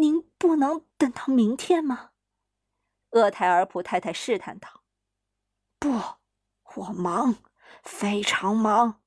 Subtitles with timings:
[0.00, 2.12] 您不能等到明天吗？
[3.10, 4.80] 厄泰尔普太太试探道。
[5.78, 5.90] 不，
[6.74, 7.36] 我忙，
[7.82, 9.02] 非常忙。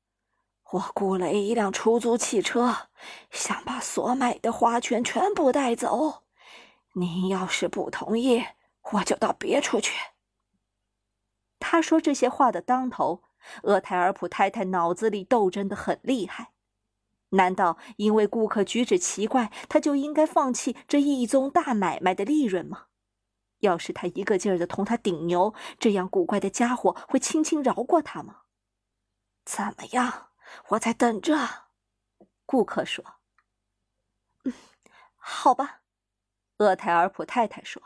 [0.69, 2.89] 我雇了一辆出租汽车，
[3.31, 6.25] 想把所买的花圈全部带走。
[6.93, 8.45] 您要是不同意，
[8.91, 9.91] 我就到别处去。
[11.57, 13.23] 他说这些话的当头，
[13.63, 16.52] 厄泰尔普太太脑子里斗争的很厉害。
[17.33, 22.87] 难道因为顾客举止奇怪，他就应该放弃这一宗大买卖的利润吗？
[23.59, 28.41] 要是他一个劲儿的同他顶牛，这样古怪的家伙会轻轻饶过他吗？
[29.45, 30.31] 怎么样？
[30.69, 31.63] 我在等着。
[32.45, 33.03] 顾客说
[34.43, 34.53] ：“嗯，
[35.15, 35.81] 好吧。”
[36.59, 37.81] 厄泰尔普太太说：“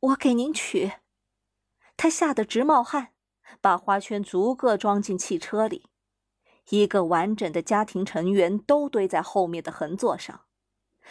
[0.00, 0.92] 我给您取。”
[1.98, 3.12] 他吓得直冒汗，
[3.60, 5.89] 把花圈逐个装进汽车里。
[6.70, 10.42] 一个完整的家庭成员都堆在后面的横座上，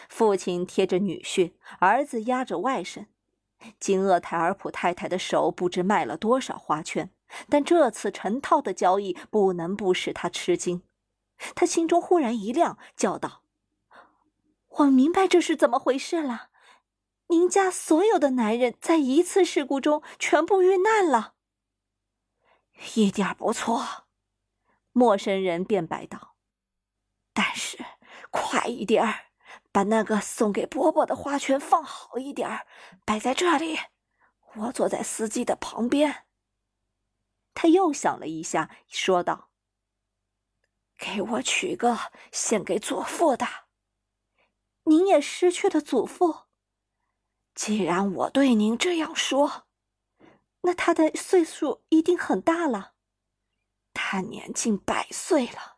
[0.10, 3.06] 父亲贴着女婿，儿子压着外甥。
[3.78, 7.12] 金厄泰尔普太太的手不知卖了多少花圈，
[7.50, 10.82] 但这次成套的交易不能不使他吃惊。
[11.56, 13.44] 他心中忽然一亮，叫道
[14.80, 16.50] ：“我明白这是怎么回事了！
[17.28, 21.34] 您家所有的男人在一次事故中全部遇难了。”
[22.96, 24.06] 一点不错。
[24.92, 26.36] 陌生人辩白道
[27.34, 27.86] ：“但是，
[28.32, 29.32] 快一点儿，
[29.72, 32.68] 把那个送给伯伯的花圈放好一点儿，
[33.06, 33.80] 摆在这里。
[34.56, 36.26] 我坐在司机的旁边。”
[37.54, 39.52] 他又想了一下，说道
[40.98, 43.46] ：“给我取个献给祖父的。
[44.84, 46.48] 您也失去了祖父。
[47.54, 49.68] 既然我对您这样说，
[50.62, 52.94] 那他的岁数一定很大了。”
[54.12, 55.78] 他年近百岁了。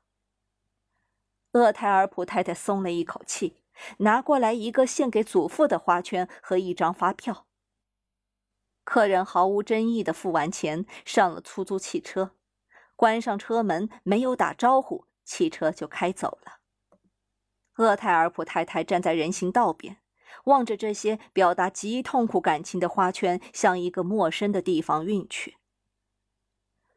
[1.52, 3.62] 厄泰尔普太太松了一口气，
[3.98, 7.46] 拿过来一个献给祖父的花圈和一张发票。
[8.86, 12.38] 客人毫无争议的付完钱，上了出租汽车，
[12.96, 16.62] 关上车门，没有打招呼，汽车就开走了。
[17.80, 19.98] 厄泰尔普太太站在人行道边，
[20.46, 25.58] 望着这些表达极痛苦感情的花圈向一个陌生的地方运去。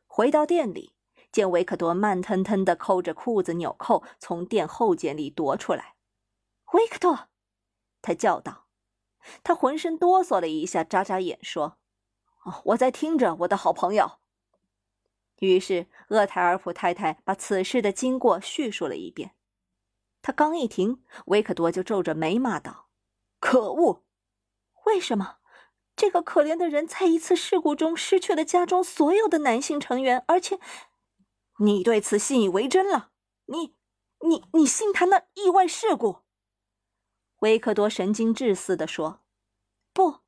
[0.07, 0.94] 回到店里。
[1.35, 5.97] 见维克多慢腾腾地扣着裤子纽扣从店后间里踱出来，
[6.75, 7.27] 维克多，
[8.01, 8.67] 他叫道。
[9.43, 11.77] 他浑身哆嗦了一下，眨眨眼说
[12.47, 14.21] ：“哦，我在听着，我的好朋友。”
[15.41, 19.33] 于是厄泰尔普太太把此事的经过叙述了一遍。
[20.23, 22.87] 他刚一停，维克多就皱着眉骂道
[23.41, 24.05] ：“可恶！
[24.87, 25.39] 为什么
[25.97, 30.61] 这个可怜的人在一次事故中失去了家中所有的男性成员，而且……”
[31.59, 33.13] 你对此信以为真了？
[33.47, 33.77] 你、
[34.27, 36.25] 你、你信他那意外事故？
[37.41, 39.25] 维克多神经质似的说
[39.93, 40.23] ：“不。”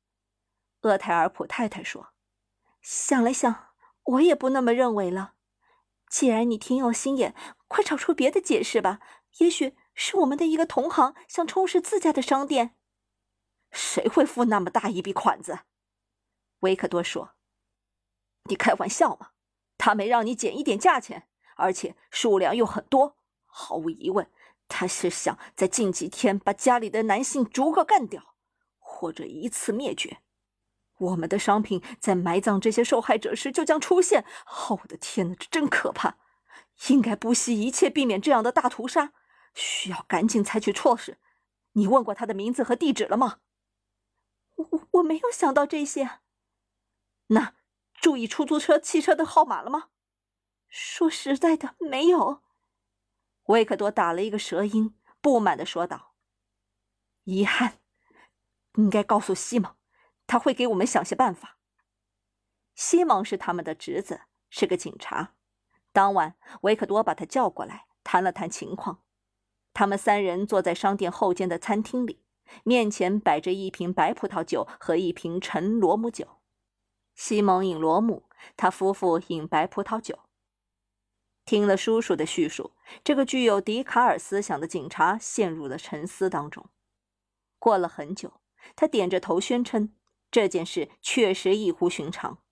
[0.83, 2.13] 厄泰尔普太太说
[2.81, 3.73] ：“想了想，
[4.03, 5.33] 我也不那么认为了。
[6.09, 7.35] 既然你挺有心眼，
[7.67, 8.99] 快找出别的解释吧。
[9.39, 12.77] 也许是我们的一个同行想充实自家的商店。
[13.71, 15.59] 谁会付那么大一笔款子？”
[16.61, 17.35] 维克多说
[18.49, 19.31] ：“你开玩笑吗？”
[19.87, 23.15] 他没让你减一点价钱，而且数量又很多。
[23.45, 24.29] 毫无疑问，
[24.67, 28.35] 他是想在近几天把家里的男性逐个干掉，
[28.79, 30.17] 或者一次灭绝。
[30.97, 34.25] 我们的商品在埋葬这些受害者时就将出现。
[34.67, 36.17] 哦，我的天哪，这真可怕！
[36.89, 39.13] 应该不惜一切避免这样的大屠杀，
[39.53, 41.17] 需要赶紧采取措施。
[41.71, 43.37] 你问过他的名字和地址了吗？
[44.55, 46.19] 我我没有想到这些。
[47.27, 47.53] 那。
[47.99, 49.89] 注意出租车汽车的号码了吗？
[50.69, 52.41] 说实在的，没有。
[53.45, 56.13] 维克多打了一个舌音，不满的说道
[57.23, 57.79] ：“遗憾，
[58.75, 59.75] 应该告诉西蒙，
[60.27, 61.57] 他会给我们想些办法。”
[62.75, 65.33] 西蒙是他们的侄子，是个警察。
[65.91, 69.01] 当晚，维克多把他叫过来，谈了谈情况。
[69.73, 72.23] 他们三人坐在商店后间的餐厅里，
[72.63, 76.36] 面前摆着一瓶白葡萄酒和一瓶陈罗姆酒。
[77.17, 80.19] 西蒙饮罗姆，他夫妇饮白葡萄酒。
[81.45, 82.73] 听了叔叔的叙述，
[83.03, 86.69] 这个具有笛卡尔思想的警察陷入了沉思当中。
[87.57, 88.39] 过了很久，
[88.75, 89.95] 他点着头宣称
[90.29, 92.43] 这件事确实异乎寻常。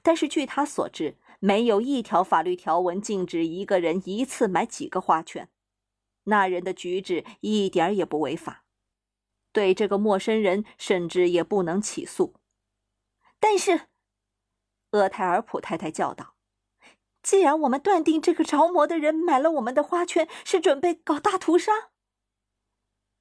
[0.00, 5.50] 但是据他所知，没有一条法律条文禁止一个人一次买几个花圈。
[6.24, 8.64] 那人的举止一点也不违法，
[9.50, 12.36] 对这个陌生人甚至也不能起诉。
[13.40, 13.88] 但是。
[14.94, 16.36] 厄泰尔普太太叫道
[17.20, 21.90] ：“既然我们断定这个着魔的人买了我们的花圈，是准备搞大屠杀，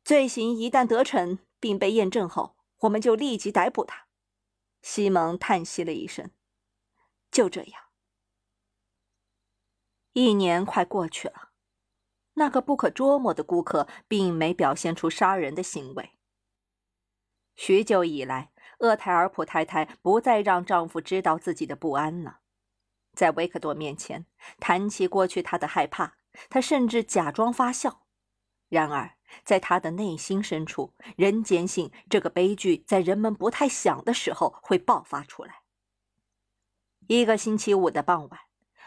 [0.03, 4.05] 罪行一旦得逞，并被验证后，我们就立即逮捕他。
[4.83, 6.29] 西蒙叹息了一声。
[7.31, 7.81] 就这样，
[10.11, 11.49] 一年快过去了，
[12.33, 16.11] 那个不可捉摸的顾客并没表现出杀人的行为。
[17.55, 18.51] 许久以来，
[18.83, 22.41] 厄泰尔普太太不再让丈夫知道自己的不安了。
[23.13, 24.25] 在维克多面前
[24.59, 26.17] 谈起过去她的害怕，
[26.49, 28.01] 她甚至假装发笑。
[28.67, 29.15] 然而，
[29.45, 35.61] 在她的内心深处，仍坚信这个悲剧在人们不太想的时候会爆发出来。
[37.07, 38.39] 一个星期五的傍晚，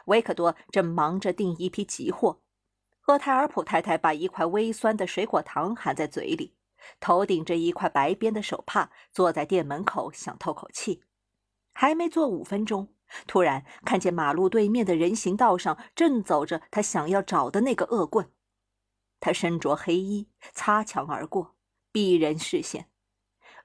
[0.06, 2.42] 维克多正忙着订一批急货。
[3.06, 6.54] 厄泰尔普太太把一块微酸的水果糖含在嘴里，
[7.00, 11.02] 头顶着一块白边的手帕，坐在店门口想透口气。
[11.72, 12.94] 还没坐五分钟，
[13.26, 18.32] 突然看见马路对面的人行道上正走着他想要找的那个恶棍。
[19.20, 21.56] 他身着黑衣，擦墙而过，
[21.92, 22.90] 避人视线。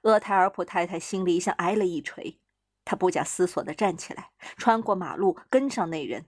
[0.02, 2.40] 厄泰尔普太太心里像挨了一锤。
[2.84, 6.26] 她不假思索地站起来，穿过马路，跟上那人。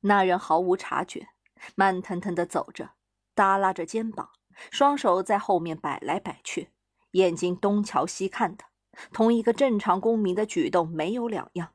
[0.00, 1.28] 那人毫无察觉，
[1.76, 2.90] 慢腾腾地走着，
[3.34, 4.30] 耷拉着肩膀，
[4.70, 6.70] 双手在后面摆来摆去，
[7.12, 8.64] 眼睛东瞧西看的，
[9.12, 11.72] 同一个正常公民的举动没有两样。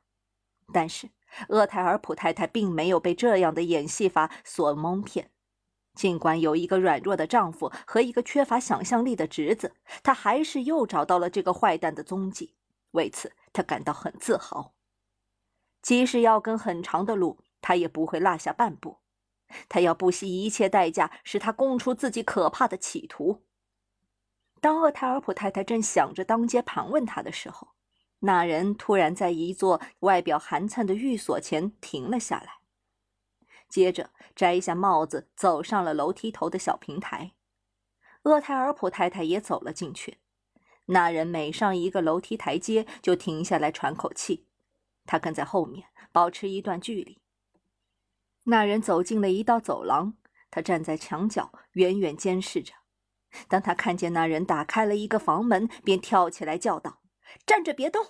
[0.72, 1.10] 但是
[1.48, 5.30] 厄泰尔普太太并没有被这样的演戏法所蒙骗，
[5.94, 12.54] 尽管有一个软弱的丈夫和一个缺乏想象力的侄子，她还是又找到了这个坏蛋的踪迹。
[12.92, 14.72] 为此，他感到很自豪。
[15.82, 18.98] 即使要跟很长的路，他也不会落下半步。
[19.68, 23.42] 他要不惜一切代价使他供出自己可怕的企图。
[24.60, 27.68] 当厄泰尔普太太正想着当街盘问他的时候，
[28.20, 32.60] 那人突然在一座外表寒碜的寓所前停了下来，
[33.68, 37.32] 接着摘下帽子，走上了楼梯头的小平台。
[38.22, 40.18] 厄泰尔普太太也走了进去。
[40.86, 44.46] 那人每上一个楼梯台阶，就停下来喘口气。
[45.04, 47.20] 他跟在后面，保持一段距离。
[48.44, 50.14] 那人走进了一道走廊，
[50.50, 52.72] 他站在墙角，远远监视着。
[53.48, 57.00] 当他看见那人打开了一个房门，便跳起来叫道
[57.44, 58.06] ：“站着别动！”